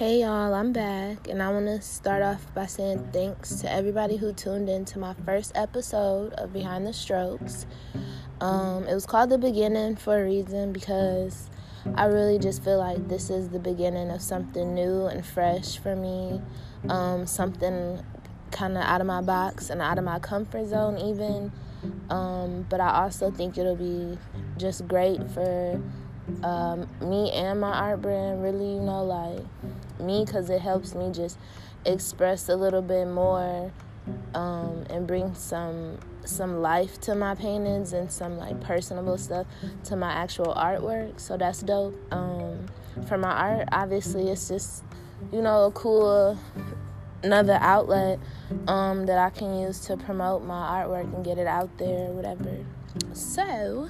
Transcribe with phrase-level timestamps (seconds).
[0.00, 4.16] Hey y'all, I'm back, and I want to start off by saying thanks to everybody
[4.16, 7.66] who tuned in to my first episode of Behind the Strokes.
[8.40, 11.50] Um, it was called The Beginning for a reason because
[11.96, 15.94] I really just feel like this is the beginning of something new and fresh for
[15.94, 16.40] me,
[16.88, 18.02] um, something
[18.52, 21.52] kind of out of my box and out of my comfort zone, even.
[22.08, 24.16] Um, but I also think it'll be
[24.56, 25.78] just great for
[26.42, 29.44] um, me and my art brand really you know like
[30.00, 31.38] me because it helps me just
[31.84, 33.72] express a little bit more
[34.34, 39.46] um, and bring some some life to my paintings and some like personable stuff
[39.84, 41.18] to my actual artwork.
[41.18, 41.96] So that's dope.
[42.12, 42.66] Um,
[43.06, 44.82] for my art obviously it's just
[45.32, 46.38] you know a cool
[47.22, 48.18] another outlet
[48.66, 52.64] um, that i can use to promote my artwork and get it out there whatever.
[53.12, 53.88] So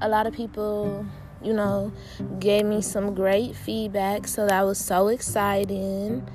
[0.00, 1.06] a lot of people
[1.46, 1.92] you know,
[2.40, 4.26] gave me some great feedback.
[4.26, 6.26] So that was so exciting.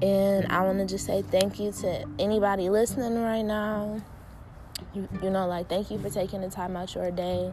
[0.00, 4.00] And I want to just say thank you to anybody listening right now.
[4.94, 7.52] You, you, know, like, thank you for taking the time out your day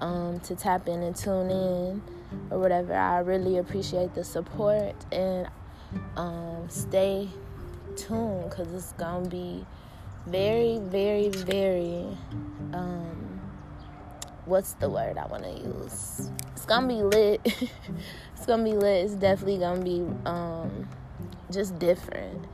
[0.00, 2.02] um, to tap in and tune in
[2.50, 2.94] or whatever.
[2.94, 5.48] I really appreciate the support and
[6.16, 7.28] um, stay
[7.96, 9.66] tuned because it's going to be
[10.26, 12.06] very, very, very.
[12.72, 13.40] Um,
[14.46, 16.30] what's the word I want to use?
[16.52, 17.40] It's gonna be lit.
[17.44, 19.04] it's gonna be lit.
[19.04, 20.88] It's definitely gonna be um,
[21.50, 22.46] just different.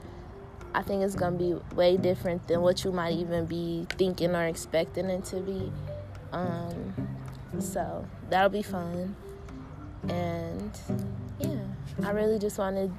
[0.74, 4.46] I think it's gonna be way different than what you might even be thinking or
[4.46, 5.70] expecting it to be.
[6.32, 6.94] Um,
[7.60, 9.14] so that'll be fun.
[10.08, 10.78] And
[11.38, 11.60] yeah,
[12.04, 12.90] I really just wanted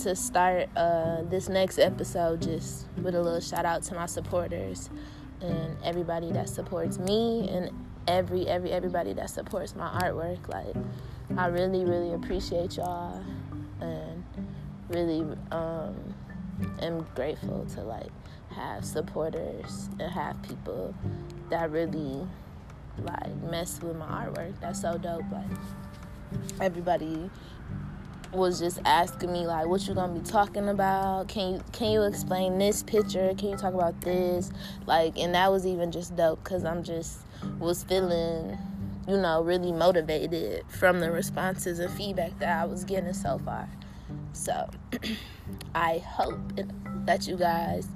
[0.00, 4.88] to start uh, this next episode just with a little shout out to my supporters
[5.40, 7.70] and everybody that supports me and
[8.08, 10.48] every every everybody that supports my artwork.
[10.48, 10.74] Like
[11.36, 13.22] I really really appreciate y'all
[13.80, 14.24] and
[14.88, 16.14] really um
[16.80, 18.10] am grateful to like
[18.50, 20.94] have supporters and have people
[21.50, 22.26] that really
[23.02, 24.58] like mess with my artwork.
[24.60, 25.24] That's so dope.
[25.30, 25.44] Like
[26.60, 27.30] everybody
[28.32, 32.02] was just asking me like what you gonna be talking about can you can you
[32.02, 34.50] explain this picture can you talk about this
[34.86, 37.20] like and that was even just dope because i'm just
[37.58, 38.58] was feeling,
[39.08, 43.68] you know, really motivated from the responses and feedback that I was getting so far.
[44.32, 44.68] So
[45.74, 46.38] I hope
[47.04, 47.88] that you guys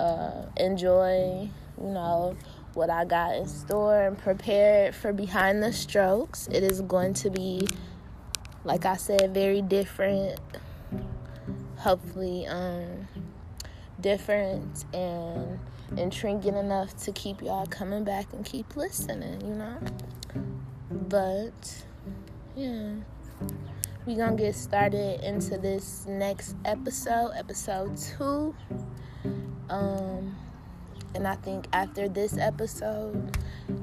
[0.00, 1.48] uh, enjoy,
[1.80, 2.36] you know,
[2.74, 6.48] what I got in store and prepared for Behind the Strokes.
[6.48, 7.66] It is going to be,
[8.64, 10.40] like I said, very different.
[11.76, 13.08] Hopefully, um,
[14.00, 15.58] different and
[15.98, 19.78] intriguing enough to keep y'all coming back and keep listening, you know?
[20.90, 21.84] But,
[22.56, 22.94] yeah.
[24.06, 28.54] we gonna get started into this next episode, episode two.
[29.70, 30.36] Um,
[31.14, 33.38] and I think after this episode,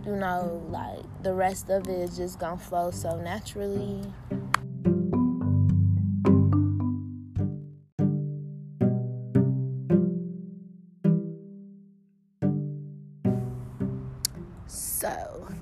[0.05, 4.03] you know, like the rest of it is just gonna flow so naturally.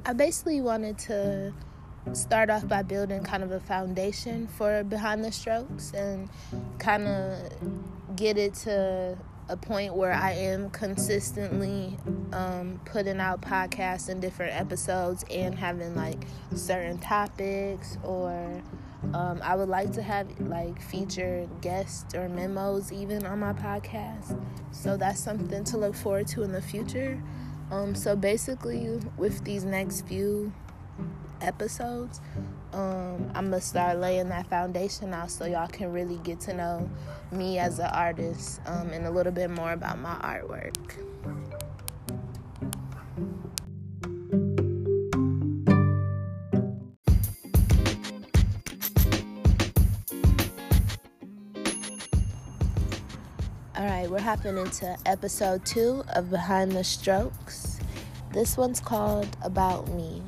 [0.09, 1.53] I basically wanted to
[2.13, 6.27] start off by building kind of a foundation for Behind the Strokes and
[6.79, 9.15] kind of get it to
[9.49, 11.95] a point where I am consistently
[12.33, 16.25] um, putting out podcasts and different episodes and having like
[16.55, 18.63] certain topics or
[19.13, 24.43] um, I would like to have like featured guests or memos even on my podcast.
[24.71, 27.21] So that's something to look forward to in the future.
[27.71, 30.51] Um, so basically, with these next few
[31.41, 32.19] episodes,
[32.73, 36.89] um, I'm gonna start laying that foundation out so y'all can really get to know
[37.31, 40.75] me as an artist um, and a little bit more about my artwork.
[54.09, 57.79] We're hopping into episode two of Behind the Strokes.
[58.33, 60.23] This one's called About Me.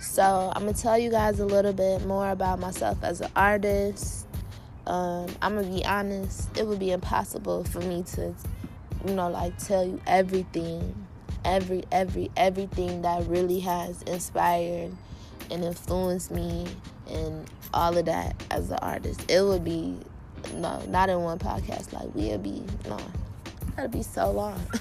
[0.00, 4.26] So, I'm gonna tell you guys a little bit more about myself as an artist.
[4.86, 8.34] Um, I'm gonna be honest, it would be impossible for me to,
[9.06, 11.06] you know, like tell you everything,
[11.44, 14.96] every, every, everything that really has inspired
[15.50, 16.66] and influenced me
[17.10, 19.30] and all of that as an artist.
[19.30, 19.98] It would be
[20.54, 21.92] no, not in one podcast.
[21.92, 22.98] Like we'll be no,
[23.74, 24.60] that'll be so long.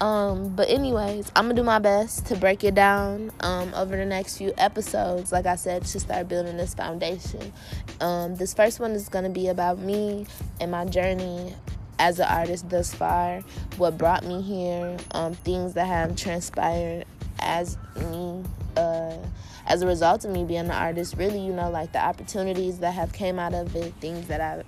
[0.00, 4.04] Um, but anyways, I'm gonna do my best to break it down um, over the
[4.04, 5.32] next few episodes.
[5.32, 7.52] Like I said, to start building this foundation.
[8.00, 10.26] Um, this first one is gonna be about me
[10.60, 11.54] and my journey
[11.98, 13.40] as an artist thus far,
[13.78, 17.06] what brought me here, um, things that have transpired
[17.38, 18.42] as me,
[18.76, 19.16] uh,
[19.66, 21.16] as a result of me being an artist.
[21.16, 24.64] Really, you know, like the opportunities that have came out of it, things that I've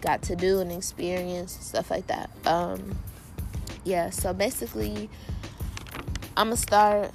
[0.00, 2.30] got to do and experience, stuff like that.
[2.46, 2.98] Um,
[3.84, 5.08] yeah, so basically,
[6.36, 7.12] I'm gonna start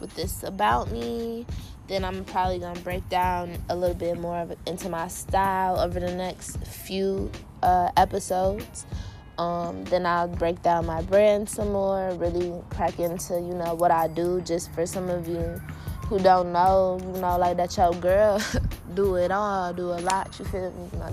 [0.00, 1.46] with this about me.
[1.86, 6.00] Then I'm probably gonna break down a little bit more of into my style over
[6.00, 7.30] the next few
[7.62, 8.86] uh, episodes.
[9.36, 13.90] Um, then I'll break down my brand some more, really crack into you know what
[13.90, 14.40] I do.
[14.40, 15.60] Just for some of you
[16.14, 18.40] who don't know, you know, like that your girl
[18.94, 20.34] do it all, do a lot.
[20.38, 20.98] You feel me?
[20.98, 21.12] Not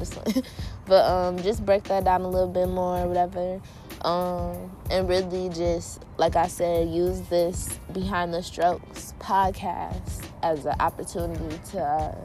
[0.85, 3.59] but um, just break that down a little bit more, or whatever
[4.03, 10.75] um, and really just like I said, use this behind the strokes podcast as an
[10.79, 12.15] opportunity to uh,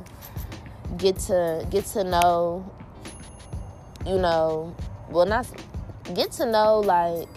[0.97, 2.71] get to get to know,
[4.07, 4.75] you know,
[5.11, 5.47] well not
[6.15, 7.29] get to know like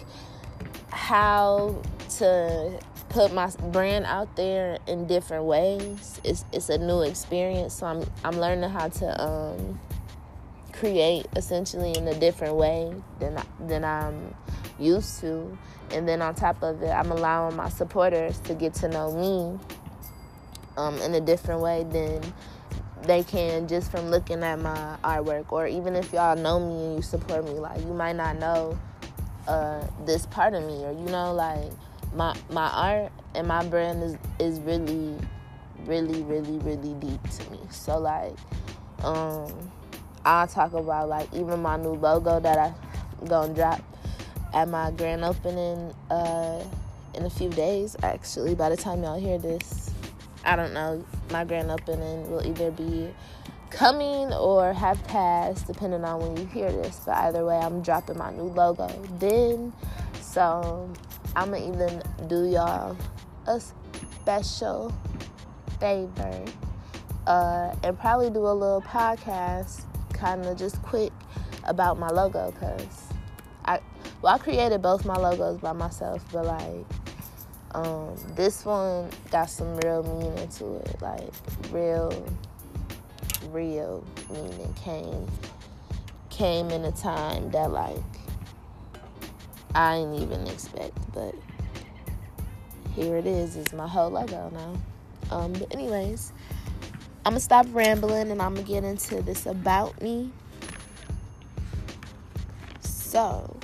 [0.90, 1.80] how
[2.18, 6.20] to put my brand out there in different ways.
[6.24, 9.80] It's it's a new experience, so I'm I'm learning how to um
[10.72, 14.34] create essentially in a different way than than I'm
[14.78, 15.58] used to.
[15.90, 19.58] And then on top of it, I'm allowing my supporters to get to know me
[20.76, 22.22] um, in a different way than
[23.02, 25.50] they can just from looking at my artwork.
[25.50, 28.78] Or even if y'all know me and you support me, like you might not know
[29.48, 31.72] uh, this part of me, or you know, like
[32.14, 35.16] my my art and my brand is is really,
[35.84, 37.60] really, really, really deep to me.
[37.70, 38.36] So like,
[39.04, 39.70] um
[40.24, 42.74] I'll talk about like even my new logo that I
[43.26, 43.80] gonna drop
[44.52, 46.62] at my grand opening uh,
[47.14, 47.96] in a few days.
[48.02, 49.90] Actually, by the time y'all hear this,
[50.44, 51.04] I don't know.
[51.30, 53.08] My grand opening will either be
[53.70, 57.00] coming or have passed, depending on when you hear this.
[57.06, 59.72] But either way, I'm dropping my new logo then.
[60.20, 60.92] So
[61.36, 62.96] I'm gonna even do y'all
[63.46, 64.92] a special
[65.78, 66.44] favor
[67.26, 71.12] uh, and probably do a little podcast kind of just quick
[71.64, 73.12] about my logo because
[73.64, 73.80] I
[74.22, 76.86] well I created both my logos by myself, but like
[77.72, 81.30] um, this one got some real meaning to it, like
[81.70, 82.26] real,
[83.50, 85.26] real meaning came
[86.30, 87.96] came in a time that like
[89.74, 91.34] I didn't even expect, but
[92.94, 93.56] here it is.
[93.56, 95.36] It's my whole logo now.
[95.36, 96.32] Um, but anyways,
[97.24, 100.32] I'm gonna stop rambling and I'm gonna get into this about me.
[102.80, 103.56] So,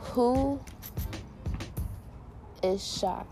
[0.00, 0.58] who
[2.62, 3.26] is Shar?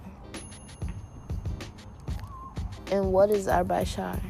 [2.91, 4.21] And what is Art by Shar?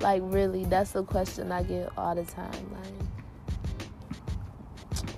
[0.00, 2.70] Like really, that's the question I get all the time.
[2.72, 3.10] Like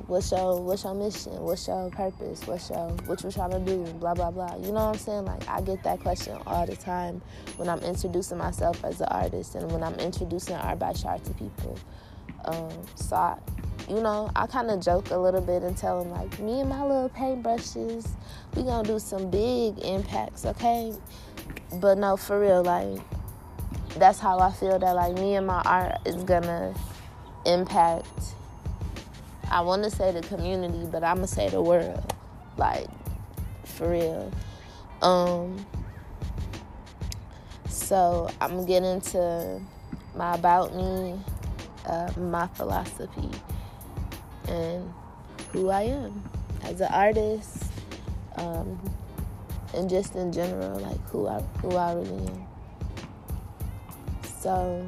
[0.07, 1.33] what's your what's your mission?
[1.41, 2.47] What's your purpose?
[2.47, 3.85] What's your what you trying to do?
[3.95, 4.57] Blah blah blah.
[4.57, 5.25] You know what I'm saying?
[5.25, 7.23] Like I get that question all the time
[7.57, 11.35] when I'm introducing myself as an artist and when I'm introducing Art by Shar to
[11.35, 11.79] people.
[12.45, 13.39] Um, so I,
[13.89, 16.69] you know, I kind of joke a little bit and tell them like, me and
[16.69, 18.09] my little paintbrushes,
[18.57, 20.93] we gonna do some big impacts, okay?
[21.81, 23.01] But no, for real, like
[23.97, 26.75] that's how I feel that like me and my art is gonna
[27.45, 28.35] impact
[29.53, 32.15] I want to say the community, but I'm gonna say the world,
[32.57, 32.87] like
[33.65, 34.33] for real.
[35.03, 35.67] Um,
[37.69, 39.61] so I'm getting to
[40.17, 41.21] my about me,
[41.85, 43.29] uh, my philosophy,
[44.49, 44.91] and
[45.53, 46.23] who I am
[46.63, 47.65] as an artist,
[48.37, 48.81] um,
[49.75, 52.52] and just in general, like who I who I really am.
[54.43, 54.85] So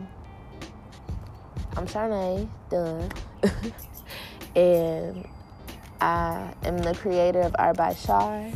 [1.77, 3.09] I'm Sharnae, done.
[4.57, 5.29] and
[6.01, 8.51] I am the creator of Art by Shar.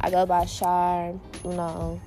[0.00, 2.00] I go by Shar, you know.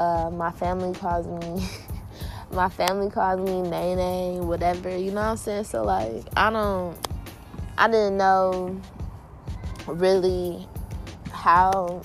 [0.00, 1.64] Uh, my family calls me,
[2.50, 4.90] my family calls me Nene, whatever.
[4.90, 5.64] You know what I'm saying?
[5.64, 6.96] So like, I don't,
[7.78, 8.80] I didn't know
[9.86, 10.66] really
[11.30, 12.02] how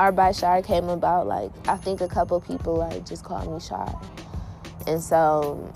[0.00, 1.26] Art by Shar came about.
[1.26, 4.00] Like, I think a couple people like just called me Shar,
[4.86, 5.70] and so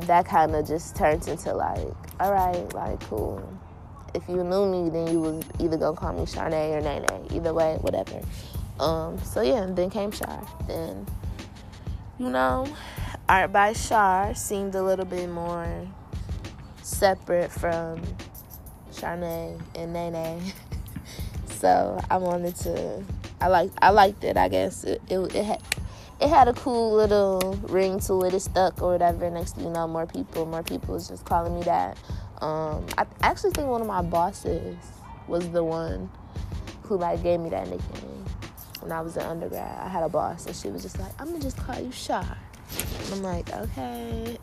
[0.00, 3.42] that kind of just turns into like all right, like cool.
[4.14, 7.26] If you knew me, then you was either gonna call me Sharnae or Nene.
[7.32, 8.20] Either way, whatever.
[8.78, 10.46] Um, so yeah, then came Shar.
[10.66, 11.06] Then,
[12.18, 12.66] you know,
[13.30, 15.88] Art by Shar seemed a little bit more
[16.82, 18.02] separate from
[18.92, 20.52] Sharnae and Nene.
[21.46, 23.02] so I wanted to
[23.42, 24.84] I like I liked it, I guess.
[24.84, 25.60] It it, it had
[26.20, 28.34] it had a cool little ring to it.
[28.34, 29.28] It stuck or whatever.
[29.28, 31.98] Next you know, more people, more people was just calling me that.
[32.40, 34.76] Um, I actually think one of my bosses
[35.26, 36.08] was the one
[36.84, 38.24] who like gave me that nickname
[38.78, 39.76] when I was an undergrad.
[39.80, 42.38] I had a boss and she was just like, "I'm gonna just call you Shar."
[43.04, 44.38] And I'm like, "Okay."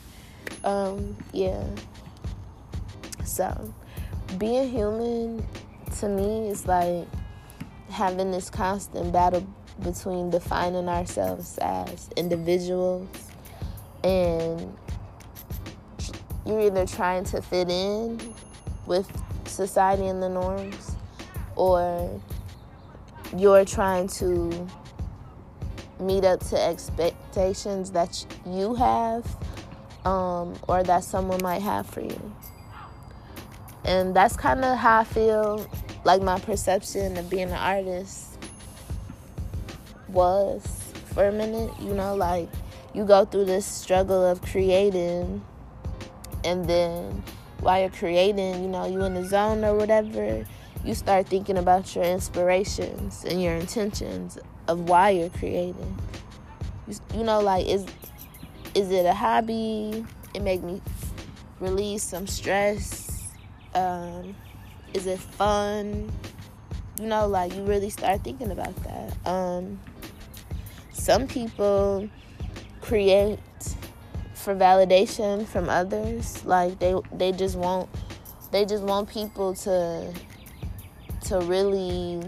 [0.64, 1.62] um, yeah.
[3.26, 3.74] So,
[4.38, 5.46] being human
[5.98, 7.06] to me is like
[7.90, 9.46] having this constant battle
[9.82, 13.08] between defining ourselves as individuals
[14.04, 14.76] and
[16.46, 18.18] you're either trying to fit in
[18.86, 19.10] with
[19.46, 20.96] society and the norms
[21.56, 22.20] or
[23.36, 24.66] you're trying to
[26.00, 29.24] meet up to expectations that you have
[30.04, 32.34] um, or that someone might have for you.
[33.84, 35.66] And that's kind of how I feel
[36.04, 38.38] like my perception of being an artist
[40.08, 40.64] was
[41.06, 42.48] for a minute, you know, like
[42.94, 45.42] you go through this struggle of creating
[46.44, 47.22] and then
[47.60, 50.46] while you're creating, you know, you in the zone or whatever,
[50.84, 55.98] you start thinking about your inspirations and your intentions of why you're creating.
[56.88, 57.84] You, you know, like is
[58.74, 60.04] is it a hobby?
[60.34, 60.80] It make me
[61.58, 63.28] release some stress.
[63.74, 64.34] Um,
[64.94, 66.10] is it fun?
[66.98, 69.16] You know, like you really start thinking about that.
[69.26, 69.80] Um,
[70.92, 72.08] some people
[72.80, 73.38] create
[74.34, 77.88] for validation from others like they they just want
[78.52, 80.12] they just want people to
[81.22, 82.20] to really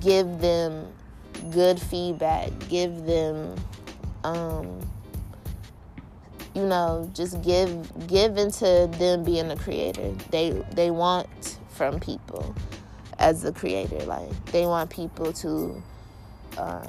[0.00, 0.86] give them
[1.50, 3.56] good feedback give them
[4.22, 4.80] um
[6.54, 10.12] you know just give give into them being a creator.
[10.30, 12.54] They they want from people
[13.18, 14.04] as a creator.
[14.04, 15.82] Like they want people to
[16.56, 16.86] uh,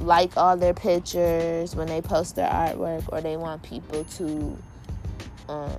[0.00, 4.58] like all their pictures when they post their artwork, or they want people to
[5.48, 5.70] um,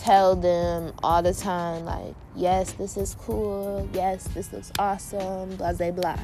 [0.00, 5.72] tell them all the time, like, yes, this is cool, yes, this looks awesome, blah,
[5.72, 6.18] blah, blah.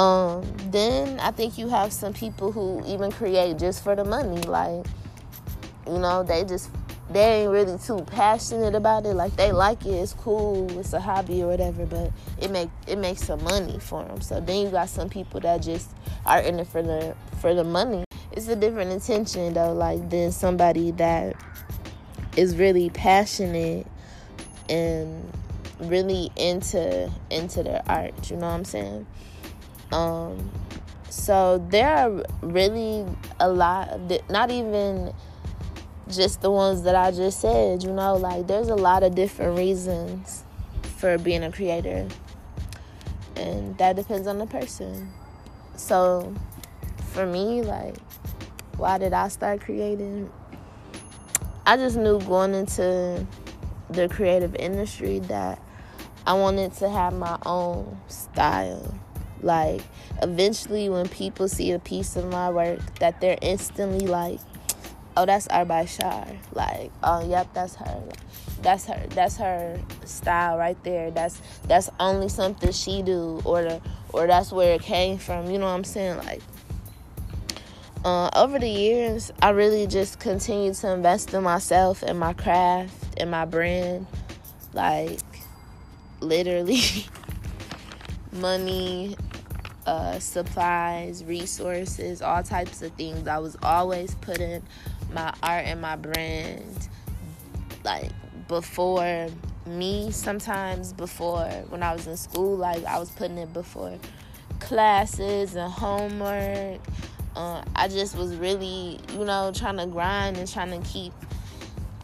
[0.00, 4.40] Um, then I think you have some people who even create just for the money,
[4.42, 4.84] like,
[5.86, 6.70] you know, they just
[7.10, 9.14] they ain't really too passionate about it.
[9.14, 12.10] Like they like it, it's cool, it's a hobby or whatever, but
[12.40, 14.20] it make it makes some money for them.
[14.20, 15.90] So then you got some people that just
[16.26, 18.04] are in it for the for the money.
[18.32, 21.36] It's a different intention though, like than somebody that
[22.36, 23.86] is really passionate
[24.68, 25.32] and
[25.78, 28.30] really into into their art.
[28.30, 29.06] You know what I'm saying?
[29.92, 30.50] Um,
[31.10, 33.06] so there are really
[33.38, 35.12] a lot, not even
[36.08, 39.58] just the ones that I just said, you know, like there's a lot of different
[39.58, 40.44] reasons
[40.96, 42.06] for being a creator.
[43.36, 45.12] And that depends on the person.
[45.76, 46.34] So
[47.12, 47.96] for me, like,
[48.76, 50.30] why did I start creating?
[51.66, 53.26] I just knew going into
[53.90, 55.60] the creative industry that
[56.26, 58.94] I wanted to have my own style.
[59.42, 59.82] Like,
[60.22, 64.40] eventually, when people see a piece of my work, that they're instantly like,
[65.16, 66.26] oh, that's Art by Shar.
[66.52, 68.02] Like, oh, yep, that's her.
[68.62, 69.06] That's her.
[69.10, 71.10] That's her style right there.
[71.10, 75.50] That's that's only something she do, or the, or that's where it came from.
[75.50, 76.18] You know what I'm saying?
[76.18, 76.42] Like,
[78.04, 82.94] uh, over the years, I really just continued to invest in myself and my craft
[83.18, 84.06] and my brand.
[84.72, 85.20] Like,
[86.20, 86.80] literally,
[88.32, 89.16] money,
[89.86, 93.28] uh, supplies, resources, all types of things.
[93.28, 94.62] I was always putting
[95.14, 96.88] my art and my brand
[97.84, 98.10] like
[98.48, 99.28] before
[99.66, 103.98] me sometimes before when I was in school like I was putting it before
[104.60, 106.80] classes and homework.
[107.36, 111.12] Uh, I just was really you know trying to grind and trying to keep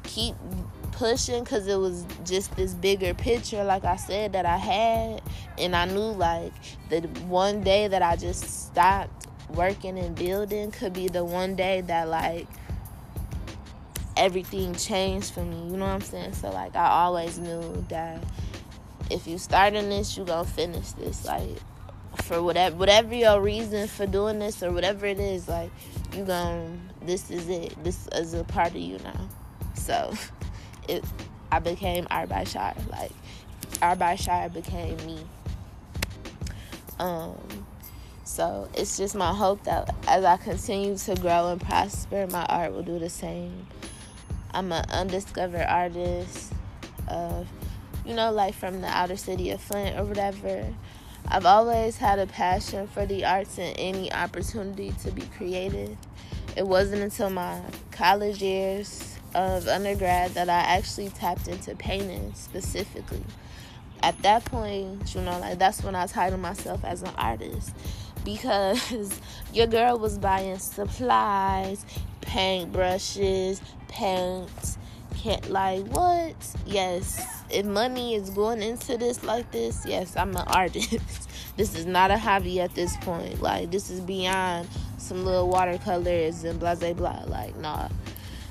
[0.02, 0.34] keep
[0.92, 5.22] pushing because it was just this bigger picture like I said that I had.
[5.58, 6.52] And I knew like
[6.88, 11.80] the one day that I just stopped working and building could be the one day
[11.82, 12.46] that like
[14.20, 15.56] everything changed for me.
[15.70, 16.34] You know what I'm saying?
[16.34, 18.22] So like I always knew that
[19.10, 21.24] if you start in this, you gonna finish this.
[21.24, 21.56] Like
[22.22, 25.70] for whatever whatever your reason for doing this or whatever it is, like
[26.14, 26.70] you gonna
[27.02, 27.82] this is it.
[27.82, 29.28] This is a part of you now.
[29.74, 30.12] So
[30.88, 31.02] it
[31.50, 32.74] I became Art by Shar.
[32.90, 33.12] Like
[33.80, 35.18] Art by Shar became me.
[36.98, 37.36] Um
[38.24, 42.72] So it's just my hope that as I continue to grow and prosper, my art
[42.72, 43.66] will do the same.
[44.52, 46.52] I'm an undiscovered artist,
[47.08, 47.48] of,
[48.04, 50.66] you know, like from the outer city of Flint or whatever.
[51.28, 55.96] I've always had a passion for the arts and any opportunity to be creative.
[56.56, 57.60] It wasn't until my
[57.92, 63.22] college years of undergrad that I actually tapped into painting specifically.
[64.02, 67.74] At that point, you know, like that's when I titled myself as an artist
[68.24, 69.20] because
[69.52, 71.84] your girl was buying supplies,
[72.20, 74.78] paint brushes, paints,
[75.16, 76.34] can't like what?
[76.66, 81.28] Yes, if money is going into this like this, yes, I'm an artist.
[81.56, 83.42] this is not a hobby at this point.
[83.42, 87.24] Like this is beyond some little watercolors and blah blah blah.
[87.26, 87.88] Like nah.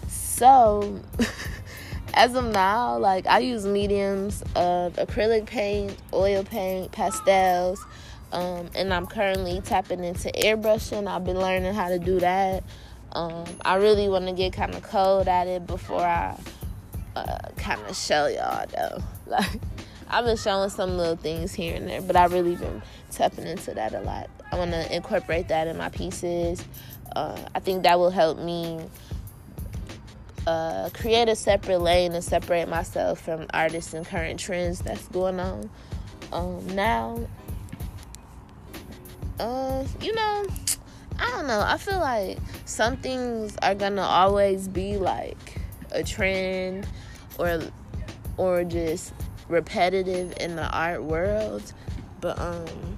[0.08, 1.00] So
[2.14, 7.84] as of now, like I use mediums of acrylic paint, oil paint, pastels,
[8.32, 11.08] um, and I'm currently tapping into airbrushing.
[11.08, 12.64] I've been learning how to do that.
[13.12, 16.38] Um, I really want to get kind of cold at it before I
[17.16, 19.04] uh, kind of show y'all though.
[19.30, 19.62] Like
[20.10, 23.75] I've been showing some little things here and there, but I really been tapping into
[23.75, 24.28] that a lot.
[24.51, 26.66] I want to incorporate that in my pieces.
[27.16, 28.80] Uh, I think that will help me
[30.48, 35.39] uh, create a separate lane and separate myself from artists and current trends that's going
[35.39, 35.70] on
[36.32, 37.28] um, now.
[39.39, 40.48] Uh, you know,
[41.20, 41.60] I don't know.
[41.60, 45.60] I feel like some things are gonna always be like
[45.92, 46.88] a trend
[47.38, 47.60] or
[48.38, 49.14] or just
[49.50, 51.74] repetitive in the art world.
[52.22, 52.98] But um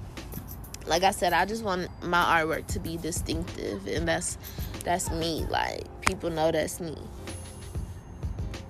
[0.84, 4.38] like i said i just want my artwork to be distinctive and that's
[4.84, 5.46] that's me.
[5.48, 6.96] Like people know that's me.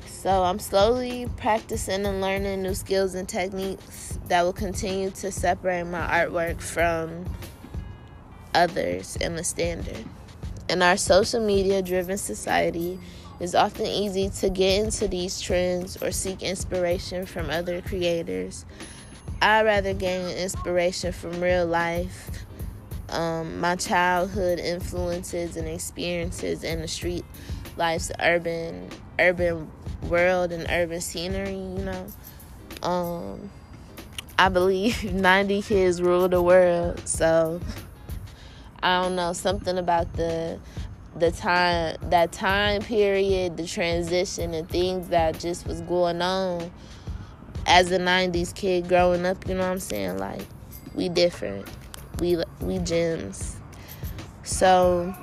[0.07, 5.85] So i'm slowly practicing and learning new skills and techniques that will continue to separate
[5.85, 7.25] my artwork from
[8.55, 10.05] others and the standard
[10.69, 12.99] in our social media driven society
[13.43, 18.65] it's often easy to get into these trends or seek inspiration from other creators.
[19.43, 22.31] I rather gain inspiration from real life,
[23.09, 27.25] um, my childhood influences and experiences in the street
[27.77, 28.89] life's urban
[29.19, 29.69] urban
[30.09, 32.07] world and urban scenery, you know.
[32.85, 33.51] Um,
[34.39, 37.61] I believe 90 kids rule the world, so
[38.83, 40.59] I don't know, something about the
[41.17, 46.71] the time that time period the transition and things that just was going on
[47.67, 50.19] as a 90s kid growing up you know what i'm saying?
[50.19, 50.47] Like
[50.95, 51.69] we different.
[52.19, 53.57] We we gems.
[54.43, 55.15] So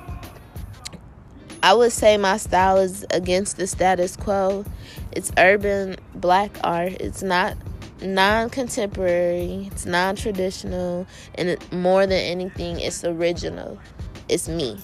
[1.62, 4.64] i would say my style is against the status quo.
[5.12, 6.92] It's urban black art.
[6.92, 7.56] It's not
[8.02, 13.78] non-contemporary it's non-traditional and it, more than anything it's original
[14.28, 14.78] it's me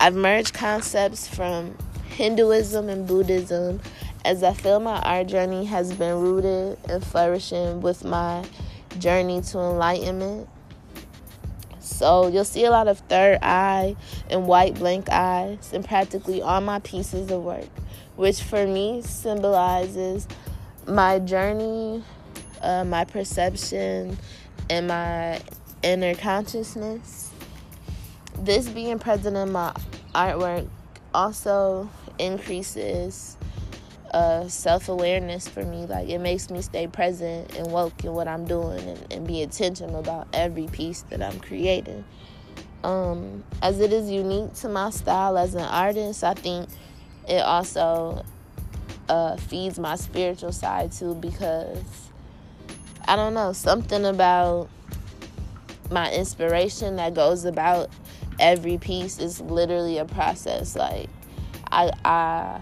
[0.00, 1.76] I've merged concepts from
[2.10, 3.80] Hinduism and Buddhism
[4.24, 8.44] as I feel my art journey has been rooted and flourishing with my
[8.98, 10.48] journey to enlightenment.
[11.80, 13.96] So you'll see a lot of third eye
[14.30, 17.68] and white blank eyes in practically all my pieces of work,
[18.14, 20.28] which for me symbolizes
[20.88, 22.02] my journey,
[22.62, 24.18] uh, my perception,
[24.70, 25.40] and my
[25.82, 27.30] inner consciousness
[28.40, 29.72] this being present in my
[30.14, 30.68] artwork
[31.14, 33.36] also increases
[34.12, 35.86] uh, self awareness for me.
[35.86, 39.42] Like it makes me stay present and woke in what I'm doing and, and be
[39.42, 42.04] intentional about every piece that I'm creating.
[42.84, 46.68] Um, as it is unique to my style as an artist, I think
[47.28, 48.24] it also
[49.08, 52.08] uh, feeds my spiritual side too because
[53.06, 54.68] I don't know, something about
[55.90, 57.90] my inspiration that goes about
[58.38, 60.76] every piece is literally a process.
[60.76, 61.08] Like
[61.70, 62.60] I I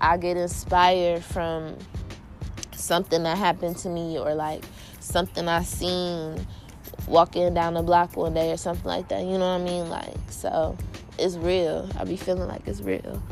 [0.00, 1.76] I get inspired from
[2.74, 4.64] something that happened to me or like
[5.00, 6.46] something I seen
[7.06, 9.22] walking down the block one day or something like that.
[9.24, 9.88] You know what I mean?
[9.90, 10.76] Like so
[11.18, 11.88] it's real.
[11.98, 13.22] I be feeling like it's real.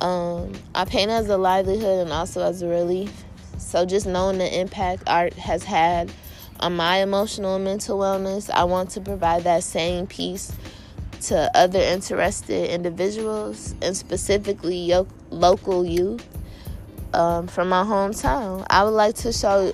[0.00, 3.24] Um, I paint as a livelihood and also as a relief.
[3.58, 6.12] So just knowing the impact art has had
[6.60, 10.52] on my emotional and mental wellness, I want to provide that same piece
[11.22, 16.26] to other interested individuals and specifically yo- local youth
[17.14, 18.66] um, from my hometown.
[18.68, 19.72] I would like to show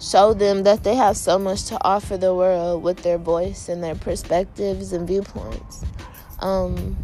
[0.00, 3.82] show them that they have so much to offer the world with their voice and
[3.82, 5.84] their perspectives and viewpoints.
[6.40, 6.96] Um,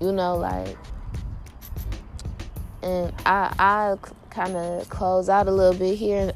[0.00, 0.76] you know, like,
[2.82, 3.96] and I I
[4.30, 6.32] kind of close out a little bit here,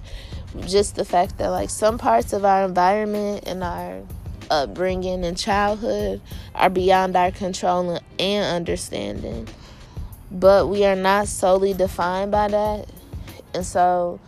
[0.67, 4.03] just the fact that like some parts of our environment and our
[4.51, 6.21] upbringing and childhood
[6.55, 9.49] are beyond our control and understanding.
[10.31, 12.89] But we are not solely defined by that.
[13.55, 14.21] And so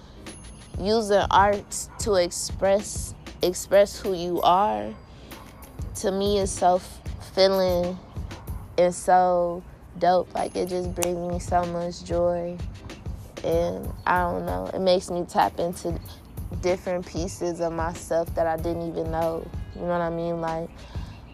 [0.78, 4.94] using art to express express who you are
[5.94, 6.80] to me is so
[7.34, 7.98] feeling
[8.78, 9.62] and so
[9.98, 10.32] dope.
[10.34, 12.56] Like it just brings me so much joy.
[13.44, 15.98] And I don't know, it makes me tap into
[16.62, 19.46] different pieces of myself that I didn't even know.
[19.74, 20.40] You know what I mean?
[20.40, 20.70] Like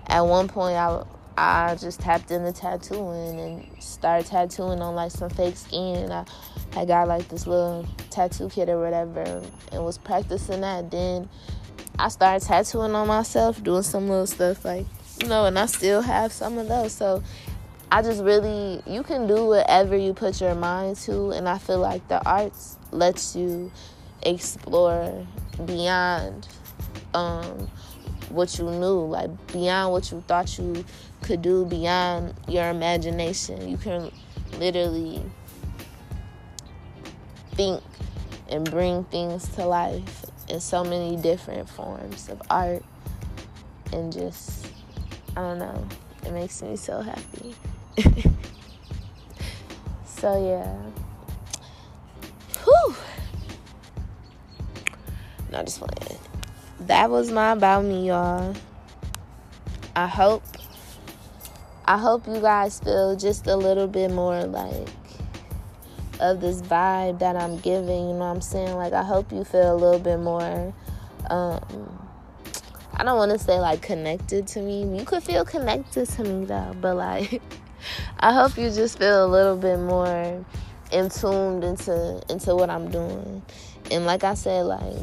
[0.09, 1.05] at one point I
[1.37, 6.12] I just tapped into tattooing and started tattooing on like some fake skin.
[6.12, 6.27] I,
[6.77, 10.90] I got like this little tattoo kit or whatever and was practicing that.
[10.90, 11.29] Then
[11.98, 14.87] I started tattooing on myself, doing some little stuff like,
[15.20, 16.92] you know, and I still have some of those.
[16.92, 17.22] So
[17.92, 21.28] I just really, you can do whatever you put your mind to.
[21.33, 23.70] And I feel like the arts lets you
[24.22, 25.26] explore
[25.66, 26.48] beyond
[27.12, 27.70] um,
[28.31, 30.87] what you knew, like beyond what you thought you
[31.20, 33.68] could do, beyond your imagination.
[33.68, 34.11] You can
[34.59, 35.22] literally
[37.50, 37.83] think
[38.48, 42.83] and bring things to life in so many different forms of art
[43.92, 44.66] and just
[45.37, 45.88] I don't know,
[46.24, 47.55] it makes me so happy.
[50.05, 50.76] so yeah.
[52.64, 52.94] Whew.
[55.50, 56.22] Not just playing
[56.87, 58.55] that was my about me, y'all.
[59.94, 60.42] I hope
[61.85, 64.88] I hope you guys feel just a little bit more like
[66.20, 68.74] of this vibe that I'm giving, you know what I'm saying?
[68.76, 70.72] Like I hope you feel a little bit more
[71.31, 71.98] um
[72.94, 74.98] I don't want to say like connected to me.
[74.98, 77.42] You could feel connected to me though, but like
[78.22, 80.44] I hope you just feel a little bit more
[80.92, 83.42] in tuned into into what I'm doing.
[83.90, 84.94] And like I said, like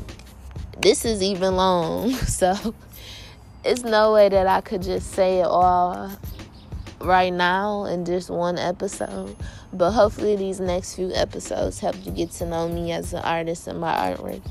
[0.82, 2.14] this is even long.
[2.28, 2.74] So
[3.66, 6.10] it's no way that I could just say it all
[7.02, 9.36] right now in just one episode.
[9.74, 13.68] But hopefully, these next few episodes help you get to know me as an artist
[13.68, 14.42] and my artwork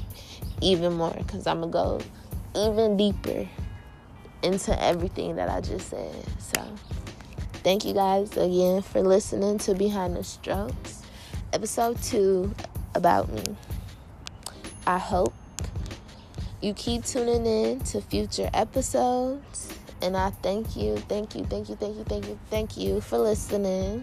[0.61, 2.05] even more because I'm going to
[2.59, 3.49] go even deeper
[4.43, 6.15] into everything that I just said.
[6.39, 6.63] So,
[7.69, 11.03] thank you guys again for listening to Behind the Strokes,
[11.53, 12.55] episode two
[12.95, 13.43] about me.
[14.87, 15.35] I hope
[16.63, 19.69] you keep tuning in to future episodes.
[20.01, 23.19] And I thank you, thank you, thank you, thank you, thank you, thank you for
[23.19, 24.03] listening.